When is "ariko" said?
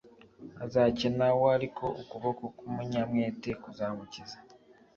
1.55-1.85